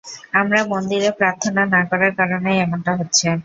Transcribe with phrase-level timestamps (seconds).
[0.33, 3.27] আমরা মন্দিরে প্রার্থনা না করার কারণেই এমনটা হচ্ছে।